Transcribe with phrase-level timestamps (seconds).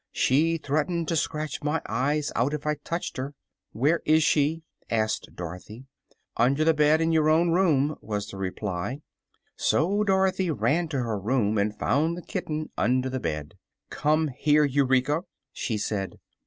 [0.13, 3.35] She threatened to scratch my eyes out if I touched her."
[3.71, 5.85] "Where is she?" asked Dorothy.
[6.35, 9.01] "Under the bed in your own room," was the reply.
[9.57, 13.53] So Dorothy ran to her room and found the kitten under the bed.
[13.91, 15.21] "Come here, Eureka!"
[15.53, 16.17] she said.